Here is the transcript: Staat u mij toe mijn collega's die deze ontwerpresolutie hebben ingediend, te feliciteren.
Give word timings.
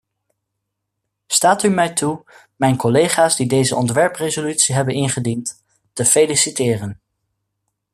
Staat 1.27 1.63
u 1.63 1.67
mij 1.69 1.93
toe 1.93 2.23
mijn 2.55 2.77
collega's 2.77 3.35
die 3.35 3.47
deze 3.47 3.75
ontwerpresolutie 3.75 4.75
hebben 4.75 4.93
ingediend, 4.93 5.63
te 5.93 6.05
feliciteren. 6.05 7.01